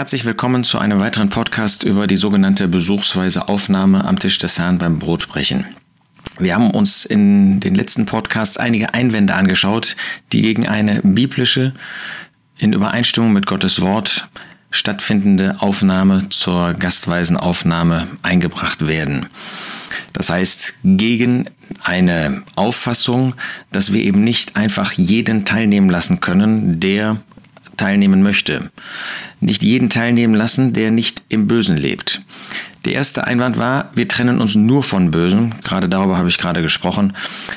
[0.00, 4.78] Herzlich willkommen zu einem weiteren Podcast über die sogenannte besuchsweise Aufnahme am Tisch des Herrn
[4.78, 5.66] beim Brotbrechen.
[6.38, 9.96] Wir haben uns in den letzten Podcasts einige Einwände angeschaut,
[10.32, 11.74] die gegen eine biblische,
[12.56, 14.30] in Übereinstimmung mit Gottes Wort
[14.70, 19.26] stattfindende Aufnahme zur gastweisen Aufnahme eingebracht werden.
[20.14, 21.50] Das heißt, gegen
[21.82, 23.34] eine Auffassung,
[23.70, 27.18] dass wir eben nicht einfach jeden teilnehmen lassen können, der
[27.80, 28.70] teilnehmen möchte.
[29.40, 32.20] Nicht jeden teilnehmen lassen, der nicht im Bösen lebt.
[32.84, 35.54] Der erste Einwand war, wir trennen uns nur von Bösen.
[35.62, 37.14] Gerade darüber habe ich gerade gesprochen.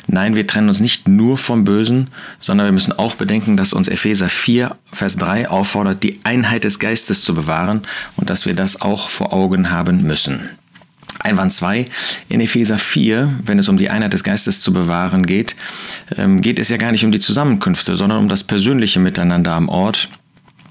[0.08, 2.10] Nein, wir trennen uns nicht nur vom Bösen,
[2.40, 6.80] sondern wir müssen auch bedenken, dass uns Epheser 4, Vers 3 auffordert, die Einheit des
[6.80, 7.82] Geistes zu bewahren
[8.18, 10.50] und dass wir das auch vor Augen haben müssen.
[11.24, 11.88] Einwand 2.
[12.30, 15.56] In Epheser 4, wenn es um die Einheit des Geistes zu bewahren geht,
[16.18, 19.70] ähm, geht es ja gar nicht um die Zusammenkünfte, sondern um das persönliche Miteinander am
[19.70, 20.10] Ort.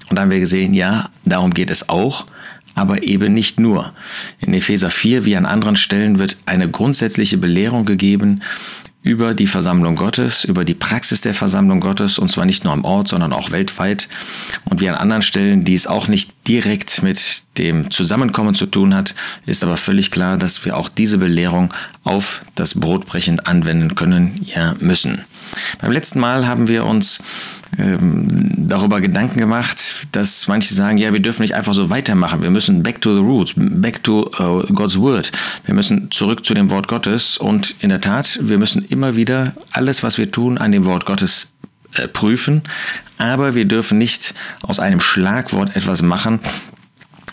[0.09, 2.25] Und da haben wir gesehen, ja, darum geht es auch,
[2.75, 3.93] aber eben nicht nur.
[4.39, 8.41] In Epheser 4 wie an anderen Stellen wird eine grundsätzliche Belehrung gegeben
[9.03, 12.85] über die Versammlung Gottes, über die Praxis der Versammlung Gottes, und zwar nicht nur am
[12.85, 14.07] Ort, sondern auch weltweit.
[14.63, 18.95] Und wie an anderen Stellen, die es auch nicht direkt mit dem Zusammenkommen zu tun
[18.95, 19.13] hat,
[19.45, 21.73] ist aber völlig klar, dass wir auch diese Belehrung
[22.05, 25.25] auf das Brotbrechen anwenden können, ja müssen.
[25.81, 27.21] Beim letzten Mal haben wir uns
[27.77, 32.43] darüber Gedanken gemacht, dass manche sagen, ja, wir dürfen nicht einfach so weitermachen.
[32.43, 35.31] Wir müssen back to the roots, back to uh, God's Word.
[35.65, 39.55] Wir müssen zurück zu dem Wort Gottes und in der Tat, wir müssen immer wieder
[39.71, 41.51] alles, was wir tun, an dem Wort Gottes
[41.95, 42.63] äh, prüfen.
[43.17, 46.39] Aber wir dürfen nicht aus einem Schlagwort etwas machen,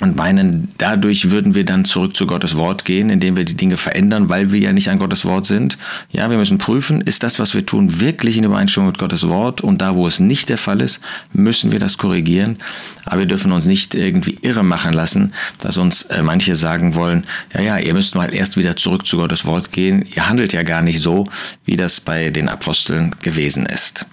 [0.01, 3.77] und meinen, dadurch würden wir dann zurück zu Gottes Wort gehen, indem wir die Dinge
[3.77, 5.77] verändern, weil wir ja nicht an Gottes Wort sind.
[6.11, 9.61] Ja, wir müssen prüfen, ist das, was wir tun, wirklich in Übereinstimmung mit Gottes Wort?
[9.61, 11.01] Und da, wo es nicht der Fall ist,
[11.33, 12.59] müssen wir das korrigieren.
[13.05, 17.25] Aber wir dürfen uns nicht irgendwie irre machen lassen, dass uns äh, manche sagen wollen,
[17.55, 20.07] ja, ja, ihr müsst mal erst wieder zurück zu Gottes Wort gehen.
[20.14, 21.27] Ihr handelt ja gar nicht so,
[21.64, 24.07] wie das bei den Aposteln gewesen ist.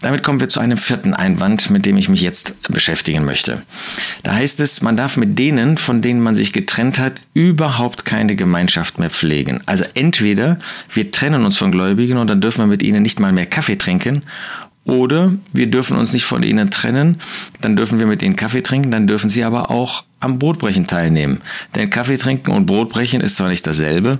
[0.00, 3.62] Damit kommen wir zu einem vierten Einwand, mit dem ich mich jetzt beschäftigen möchte.
[4.22, 8.36] Da heißt es, man darf mit denen, von denen man sich getrennt hat, überhaupt keine
[8.36, 9.62] Gemeinschaft mehr pflegen.
[9.66, 10.58] Also entweder
[10.92, 13.76] wir trennen uns von Gläubigen und dann dürfen wir mit ihnen nicht mal mehr Kaffee
[13.76, 14.22] trinken,
[14.84, 17.20] oder wir dürfen uns nicht von ihnen trennen,
[17.62, 21.40] dann dürfen wir mit ihnen Kaffee trinken, dann dürfen sie aber auch am Brotbrechen teilnehmen.
[21.74, 24.18] Denn Kaffee trinken und Brotbrechen ist zwar nicht dasselbe,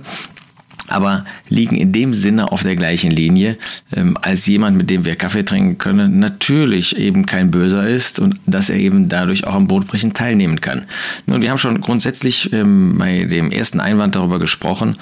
[0.87, 3.57] aber liegen in dem Sinne auf der gleichen Linie,
[3.95, 8.39] ähm, als jemand, mit dem wir Kaffee trinken können, natürlich eben kein Böser ist und
[8.45, 10.85] dass er eben dadurch auch am Brotbrechen teilnehmen kann.
[11.25, 14.97] Nun, wir haben schon grundsätzlich ähm, bei dem ersten Einwand darüber gesprochen,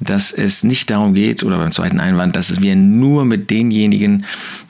[0.00, 4.24] dass es nicht darum geht, oder beim zweiten Einwand, dass wir nur mit denjenigen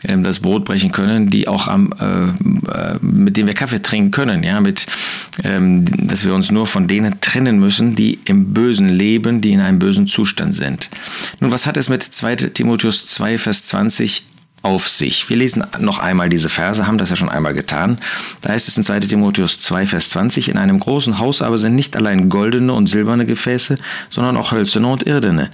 [0.05, 2.27] ähm, das Brot brechen können, die auch am, äh,
[2.71, 4.87] äh, mit denen wir Kaffee trinken können, ja, mit,
[5.45, 9.61] ähm, dass wir uns nur von denen trennen müssen, die im Bösen leben, die in
[9.61, 10.91] einem bösen Zustand sind.
[11.41, 14.25] Nun, was hat es mit 2 Timotheus 2, Vers 20
[14.63, 15.31] auf sich.
[15.31, 17.99] Wir lesen noch einmal diese Verse, haben das ja schon einmal getan.
[18.41, 21.77] Da heißt es in 2 Timotheus 2, Vers 20, in einem großen Haus aber sind
[21.77, 23.79] nicht allein goldene und silberne Gefäße,
[24.11, 25.51] sondern auch hölzerne und irdene.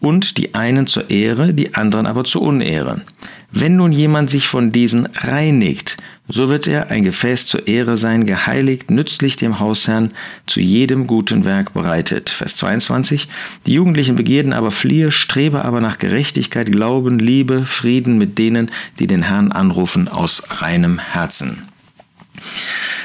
[0.00, 3.02] Und die einen zur Ehre, die anderen aber zur Unehre.
[3.50, 5.96] Wenn nun jemand sich von diesen reinigt,
[6.28, 10.10] so wird er ein Gefäß zur Ehre sein, geheiligt, nützlich dem Hausherrn,
[10.46, 12.28] zu jedem guten Werk bereitet.
[12.28, 13.26] Vers 22.
[13.64, 19.06] Die jugendlichen Begierden aber fliehe, strebe aber nach Gerechtigkeit, Glauben, Liebe, Frieden mit denen, die
[19.06, 21.62] den Herrn anrufen aus reinem Herzen.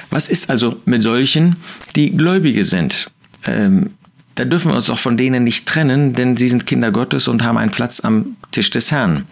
[0.10, 1.56] Was ist also mit solchen,
[1.96, 3.10] die Gläubige sind?
[3.48, 3.92] Ähm,
[4.36, 7.44] da dürfen wir uns auch von denen nicht trennen, denn sie sind Kinder Gottes und
[7.44, 9.26] haben einen Platz am Tisch des Herrn.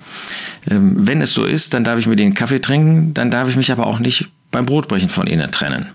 [0.69, 3.55] Ähm, wenn es so ist, dann darf ich mit ihnen Kaffee trinken, dann darf ich
[3.55, 5.87] mich aber auch nicht beim Brotbrechen von ihnen trennen.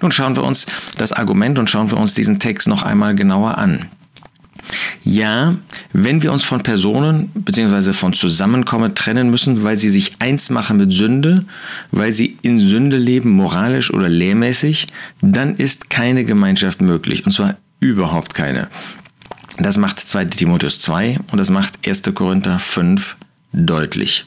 [0.00, 3.58] Nun schauen wir uns das Argument und schauen wir uns diesen Text noch einmal genauer
[3.58, 3.86] an.
[5.02, 5.54] Ja,
[5.92, 7.92] wenn wir uns von Personen bzw.
[7.92, 11.44] von Zusammenkommen trennen müssen, weil sie sich eins machen mit Sünde,
[11.90, 14.86] weil sie in Sünde leben, moralisch oder lehrmäßig,
[15.20, 17.26] dann ist keine Gemeinschaft möglich.
[17.26, 18.68] Und zwar überhaupt keine.
[19.58, 22.02] Das macht 2 Timotheus 2 und das macht 1.
[22.14, 23.16] Korinther 5
[23.52, 24.24] deutlich.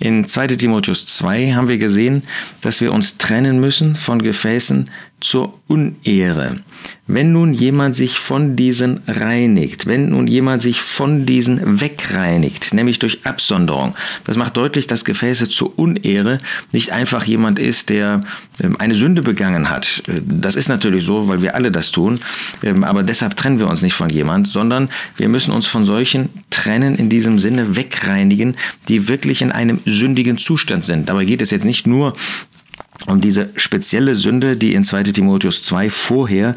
[0.00, 2.22] In 2 Timotheus 2 haben wir gesehen,
[2.60, 4.88] dass wir uns trennen müssen von Gefäßen
[5.20, 6.60] zur Unehre.
[7.08, 12.98] Wenn nun jemand sich von diesen reinigt, wenn nun jemand sich von diesen wegreinigt, nämlich
[12.98, 16.38] durch Absonderung, das macht deutlich, dass Gefäße zur Unehre
[16.70, 18.20] nicht einfach jemand ist, der
[18.62, 20.02] ähm, eine Sünde begangen hat.
[20.06, 22.20] Äh, das ist natürlich so, weil wir alle das tun,
[22.62, 26.28] ähm, aber deshalb trennen wir uns nicht von jemand, sondern wir müssen uns von solchen
[26.50, 28.56] trennen, in diesem Sinne wegreinigen,
[28.88, 31.08] die wirklich in einem sündigen Zustand sind.
[31.08, 32.14] Dabei geht es jetzt nicht nur
[33.06, 36.54] um diese spezielle Sünde, die in 2 Timotheus 2 vorher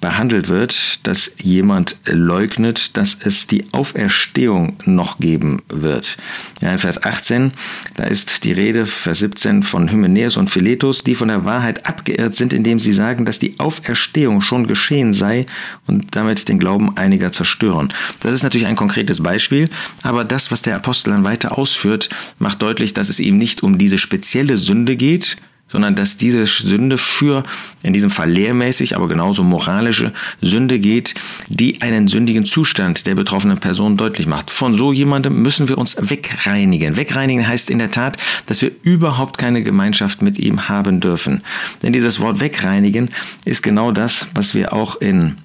[0.00, 6.18] behandelt wird, dass jemand leugnet, dass es die Auferstehung noch geben wird.
[6.60, 7.52] Ja, in Vers 18,
[7.96, 12.36] da ist die Rede, Vers 17 von Hymenäus und Philetus, die von der Wahrheit abgeirrt
[12.36, 15.46] sind, indem sie sagen, dass die Auferstehung schon geschehen sei
[15.86, 17.92] und damit den Glauben einiger zerstören.
[18.20, 19.68] Das ist natürlich ein konkretes Beispiel,
[20.02, 22.08] aber das, was der Apostel dann weiter ausführt,
[22.38, 26.98] macht deutlich, dass es eben nicht um diese spezielle Sünde geht, sondern dass diese Sünde
[26.98, 27.42] für,
[27.82, 31.14] in diesem Fall lehrmäßig, aber genauso moralische Sünde geht,
[31.48, 34.50] die einen sündigen Zustand der betroffenen Person deutlich macht.
[34.50, 36.96] Von so jemandem müssen wir uns wegreinigen.
[36.96, 38.16] Wegreinigen heißt in der Tat,
[38.46, 41.42] dass wir überhaupt keine Gemeinschaft mit ihm haben dürfen.
[41.82, 43.10] Denn dieses Wort wegreinigen
[43.44, 45.36] ist genau das, was wir auch in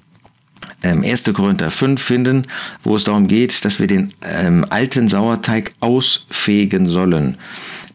[0.82, 1.26] 1.
[1.26, 2.46] Ähm, Korinther 5 finden,
[2.82, 7.36] wo es darum geht, dass wir den ähm, alten Sauerteig ausfegen sollen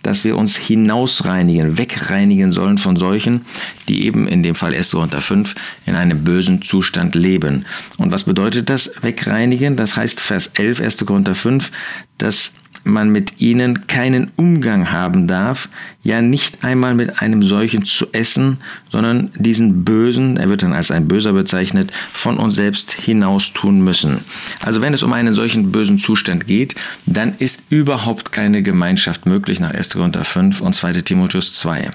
[0.02, 3.46] dass wir uns hinausreinigen, wegreinigen sollen von solchen,
[3.88, 4.92] die eben in dem Fall 1.
[4.92, 5.56] Korinther 5
[5.86, 7.66] in einem bösen Zustand leben.
[7.98, 9.76] Und was bedeutet das wegreinigen?
[9.76, 11.06] Das heißt Vers 11 1.
[11.06, 11.72] Korinther 5,
[12.18, 15.70] dass man mit ihnen keinen Umgang haben darf,
[16.04, 18.58] ja nicht einmal mit einem solchen zu essen,
[18.92, 23.82] sondern diesen Bösen, er wird dann als ein Böser bezeichnet, von uns selbst hinaus tun
[23.82, 24.20] müssen.
[24.62, 29.60] Also wenn es um einen solchen bösen Zustand geht, dann ist überhaupt keine Gemeinschaft möglich
[29.60, 29.90] nach 1.
[29.92, 30.94] Korinther 5 und 2.
[30.94, 31.92] Timotheus 2.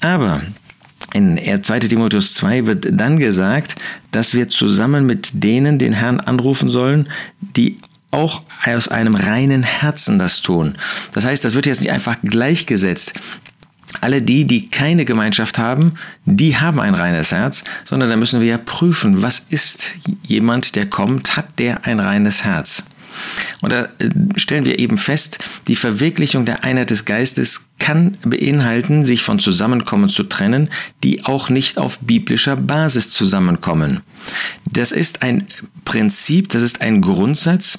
[0.00, 0.42] Aber
[1.14, 1.80] in 2.
[1.80, 3.76] Timotheus 2 wird dann gesagt,
[4.10, 7.08] dass wir zusammen mit denen den Herrn anrufen sollen,
[7.40, 7.78] die
[8.12, 10.76] auch aus einem reinen Herzen das tun.
[11.12, 13.14] Das heißt, das wird jetzt nicht einfach gleichgesetzt.
[14.00, 15.94] Alle die, die keine Gemeinschaft haben,
[16.24, 19.92] die haben ein reines Herz, sondern da müssen wir ja prüfen, was ist
[20.22, 22.84] jemand, der kommt, hat der ein reines Herz?
[23.60, 23.88] Und da äh,
[24.36, 25.38] stellen wir eben fest,
[25.68, 30.68] die Verwirklichung der Einheit des Geistes kann beinhalten, sich von Zusammenkommen zu trennen,
[31.02, 34.00] die auch nicht auf biblischer Basis zusammenkommen.
[34.70, 35.48] Das ist ein
[35.84, 37.76] Prinzip, das ist ein Grundsatz,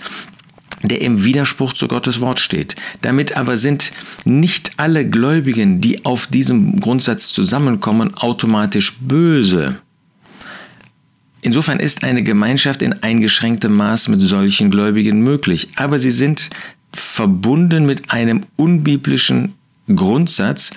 [0.82, 2.76] der im Widerspruch zu Gottes Wort steht.
[3.02, 3.92] Damit aber sind
[4.26, 9.80] nicht alle Gläubigen, die auf diesem Grundsatz zusammenkommen, automatisch böse.
[11.44, 16.50] Insofern ist eine Gemeinschaft in eingeschränktem Maß mit solchen Gläubigen möglich, aber sie sind
[16.94, 19.54] verbunden mit einem unbiblischen
[19.94, 20.72] Grundsatz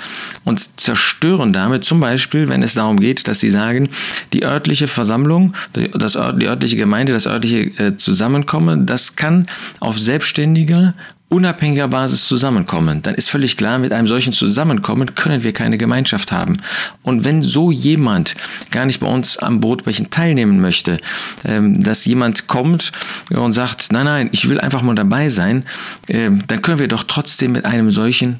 [0.45, 3.89] und zerstören damit zum Beispiel, wenn es darum geht, dass sie sagen,
[4.33, 5.55] die örtliche Versammlung,
[5.93, 9.47] das, die örtliche Gemeinde, das örtliche äh, Zusammenkommen, das kann
[9.79, 10.95] auf selbstständiger
[11.29, 16.31] unabhängiger Basis zusammenkommen, dann ist völlig klar, mit einem solchen Zusammenkommen können wir keine Gemeinschaft
[16.31, 16.59] haben.
[17.03, 18.37] Und wenn so jemand
[18.71, 20.99] gar nicht bei uns am Brotbrechen teilnehmen möchte,
[21.45, 22.93] ähm, dass jemand kommt
[23.31, 25.65] und sagt, nein, nein, ich will einfach mal dabei sein,
[26.09, 28.39] ähm, dann können wir doch trotzdem mit einem solchen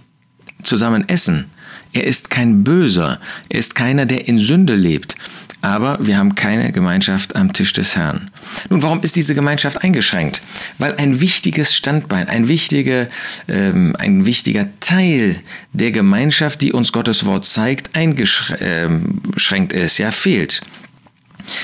[0.63, 1.47] zusammen essen.
[1.97, 5.17] Er ist kein Böser, er ist keiner, der in Sünde lebt
[5.67, 8.31] aber wir haben keine Gemeinschaft am Tisch des Herrn.
[8.69, 10.41] Nun, warum ist diese Gemeinschaft eingeschränkt?
[10.79, 13.09] Weil ein wichtiges Standbein, ein wichtiger,
[13.49, 15.41] ähm, ein wichtiger Teil
[15.73, 20.61] der Gemeinschaft, die uns Gottes Wort zeigt, eingeschränkt ist, ja, fehlt.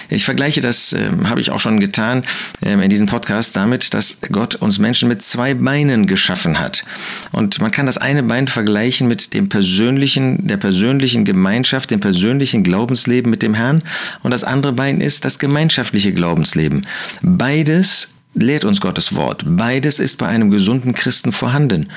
[0.09, 2.25] Ich vergleiche das, äh, habe ich auch schon getan
[2.65, 6.85] äh, in diesem Podcast, damit, dass Gott uns Menschen mit zwei Beinen geschaffen hat.
[7.33, 12.63] Und man kann das eine Bein vergleichen mit dem persönlichen, der persönlichen Gemeinschaft, dem persönlichen
[12.63, 13.83] Glaubensleben mit dem Herrn.
[14.23, 16.87] Und das andere Bein ist das gemeinschaftliche Glaubensleben.
[17.23, 19.45] Beides lehrt uns Gottes Wort.
[19.47, 21.89] Beides ist bei einem gesunden Christen vorhanden.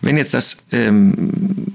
[0.00, 1.72] Wenn jetzt das ähm,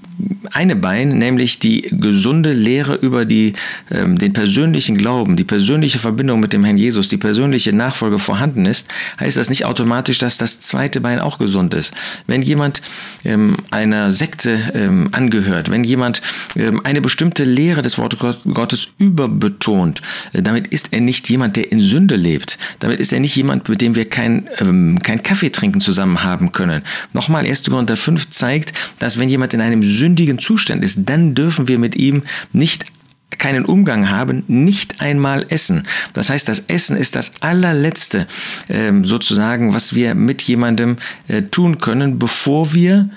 [0.52, 3.54] eine Bein, nämlich die gesunde Lehre über die,
[3.92, 8.66] ähm, den persönlichen Glauben, die persönliche Verbindung mit dem Herrn Jesus, die persönliche Nachfolge vorhanden
[8.66, 8.88] ist,
[9.20, 11.94] heißt das nicht automatisch, dass das zweite Bein auch gesund ist.
[12.28, 12.82] Wenn jemand
[13.26, 16.22] ähm, einer Sekte ähm, angehört, wenn jemand
[16.56, 18.20] ähm, eine bestimmte Lehre des Wortes
[18.54, 20.02] Gottes überbetont,
[20.34, 22.58] äh, damit ist er nicht jemand, der in Sünde lebt.
[22.80, 26.52] Damit ist er nicht jemand, mit dem wir kein, ähm, kein Kaffee trinken zusammen haben
[26.52, 26.82] können.
[27.14, 27.64] Nochmal, 1.
[27.70, 31.96] Korinther 5 zeigt, dass wenn jemand in einem sündigen Zustand ist, dann dürfen wir mit
[31.96, 32.86] ihm nicht
[33.38, 35.84] keinen Umgang haben, nicht einmal essen.
[36.14, 38.28] Das heißt, das Essen ist das allerletzte
[38.70, 43.10] ähm, sozusagen, was wir mit jemandem äh, tun können, bevor wir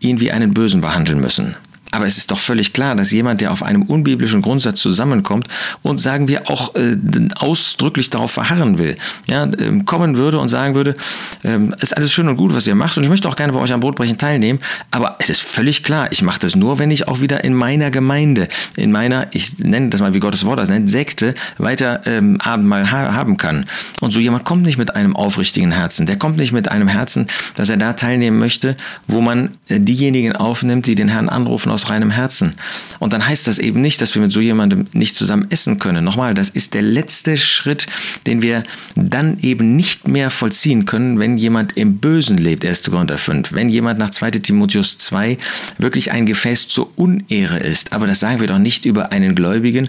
[0.00, 1.56] ihn wie einen Bösen behandeln müssen.
[1.90, 5.48] Aber es ist doch völlig klar, dass jemand, der auf einem unbiblischen Grundsatz zusammenkommt
[5.82, 6.96] und sagen wir auch äh,
[7.36, 10.96] ausdrücklich darauf verharren will, ja, äh, kommen würde und sagen würde,
[11.42, 13.58] äh, ist alles schön und gut, was ihr macht und ich möchte auch gerne bei
[13.58, 17.08] euch am Brotbrechen teilnehmen, aber es ist völlig klar, ich mache das nur, wenn ich
[17.08, 20.68] auch wieder in meiner Gemeinde, in meiner, ich nenne das mal wie Gottes Wort das
[20.68, 23.64] nennt, Sekte, weiter ähm, Abendmahl ha haben kann.
[24.00, 27.26] Und so jemand kommt nicht mit einem aufrichtigen Herzen, der kommt nicht mit einem Herzen,
[27.56, 28.76] dass er da teilnehmen möchte,
[29.08, 32.54] wo man äh, diejenigen aufnimmt, die den Herrn anrufen aus aus reinem Herzen.
[32.98, 36.04] Und dann heißt das eben nicht, dass wir mit so jemandem nicht zusammen essen können.
[36.04, 37.86] Nochmal, das ist der letzte Schritt,
[38.26, 38.62] den wir
[38.96, 42.90] dann eben nicht mehr vollziehen können, wenn jemand im Bösen lebt, 1.
[42.90, 43.52] Korinther 5.
[43.52, 44.30] Wenn jemand nach 2.
[44.32, 45.38] Timotheus 2
[45.78, 47.92] wirklich ein Gefäß zur Unehre ist.
[47.92, 49.88] Aber das sagen wir doch nicht über einen Gläubigen,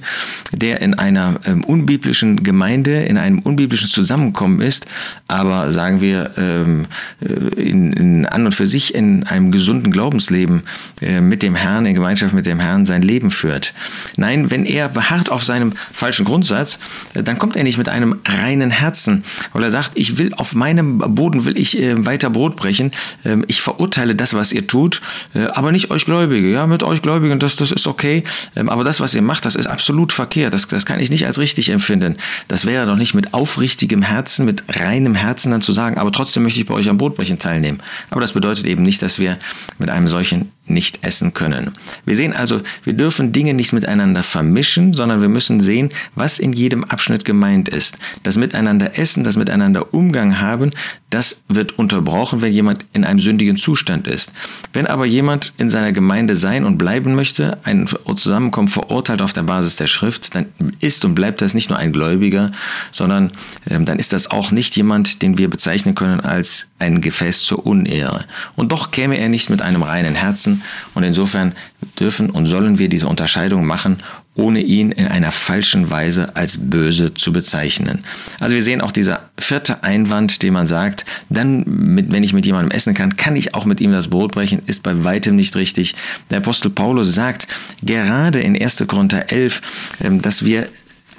[0.54, 4.86] der in einer ähm, unbiblischen Gemeinde, in einem unbiblischen Zusammenkommen ist,
[5.28, 6.86] aber sagen wir ähm,
[7.22, 10.62] äh, in, in, an und für sich in einem gesunden Glaubensleben
[11.02, 13.74] äh, mit dem Herrn, in Gemeinschaft mit dem Herrn sein Leben führt.
[14.18, 16.80] Nein, wenn er beharrt auf seinem falschen Grundsatz,
[17.14, 19.24] dann kommt er nicht mit einem reinen Herzen,
[19.54, 22.92] weil er sagt, ich will auf meinem Boden will ich äh, weiter Brot brechen,
[23.26, 25.02] ähm, ich verurteile das, was ihr tut,
[25.34, 26.52] äh, aber nicht euch Gläubige.
[26.52, 28.24] Ja, mit euch Gläubigen, das, das ist okay,
[28.56, 30.54] ähm, aber das, was ihr macht, das ist absolut verkehrt.
[30.54, 32.18] Das, das kann ich nicht als richtig empfinden.
[32.48, 36.44] Das wäre doch nicht mit aufrichtigem Herzen, mit reinem Herzen dann zu sagen, aber trotzdem
[36.44, 37.80] möchte ich bei euch am Brotbrechen teilnehmen.
[38.10, 39.38] Aber das bedeutet eben nicht, dass wir
[39.80, 41.72] mit einem solchen nicht essen können.
[42.06, 46.54] Wir sehen also, wir dürfen Dinge nicht miteinander vermischen, sondern wir müssen sehen, was in
[46.54, 47.98] jedem Abschnitt gemeint ist.
[48.24, 50.72] Das Miteinander essen, das Miteinander Umgang haben,
[51.10, 54.32] das wird unterbrochen, wenn jemand in einem sündigen Zustand ist.
[54.72, 59.44] Wenn aber jemand in seiner Gemeinde sein und bleiben möchte, ein Zusammenkommen verurteilt auf der
[59.44, 60.46] Basis der Schrift, dann
[60.80, 62.52] ist und bleibt das nicht nur ein Gläubiger,
[62.92, 63.32] sondern
[63.70, 67.66] ähm, dann ist das auch nicht jemand, den wir bezeichnen können als ein Gefäß zur
[67.66, 68.26] Unehre.
[68.56, 70.51] Und doch käme er nicht mit einem reinen Herzen
[70.94, 71.54] und insofern
[72.00, 73.98] dürfen und sollen wir diese Unterscheidung machen
[74.36, 78.00] ohne ihn in einer falschen Weise als böse zu bezeichnen.
[78.40, 82.46] Also wir sehen auch dieser vierte Einwand, den man sagt, dann, mit, wenn ich mit
[82.46, 85.56] jemandem essen kann, kann ich auch mit ihm das Brot brechen, ist bei weitem nicht
[85.58, 85.96] richtig.
[86.30, 87.48] Der Apostel Paulus sagt
[87.84, 88.86] gerade in 1.
[88.88, 89.62] Korinther 11,
[90.02, 90.70] ähm, dass wir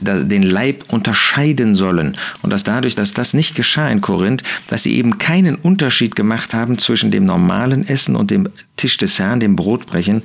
[0.02, 2.16] den Leib unterscheiden sollen.
[2.42, 6.54] Und dass dadurch, dass das nicht geschah in Korinth, dass sie eben keinen Unterschied gemacht
[6.54, 10.22] haben zwischen dem normalen Essen und dem Tisch des Herrn, dem Brotbrechen,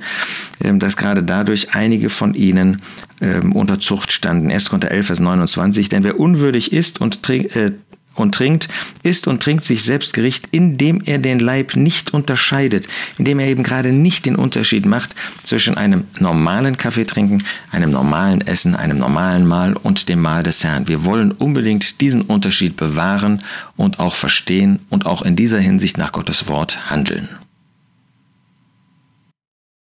[0.62, 2.82] ähm, dass gerade dadurch einige von ihnen
[3.20, 4.50] ähm, unter Zucht standen.
[4.50, 4.68] 1.
[4.68, 5.88] Korinther 11, Vers 29.
[5.88, 7.72] Denn wer unwürdig ist und trinkt, äh,
[8.18, 8.68] und trinkt,
[9.02, 13.62] isst und trinkt sich selbst Gericht, indem er den Leib nicht unterscheidet, indem er eben
[13.62, 19.46] gerade nicht den Unterschied macht zwischen einem normalen Kaffee trinken, einem normalen Essen, einem normalen
[19.46, 20.88] Mahl und dem Mahl des Herrn.
[20.88, 23.42] Wir wollen unbedingt diesen Unterschied bewahren
[23.76, 27.28] und auch verstehen und auch in dieser Hinsicht nach Gottes Wort handeln.